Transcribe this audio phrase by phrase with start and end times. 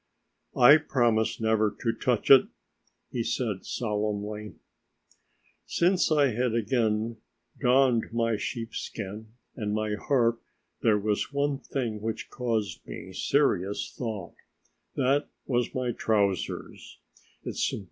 [0.57, 2.47] "I promise never to touch it,"
[3.11, 4.55] he said solemnly.
[5.67, 7.17] Since I had again
[7.59, 10.41] donned my sheepskin and my harp
[10.81, 14.33] there was one thing which caused me serious thought.
[14.95, 16.97] That was my trousers.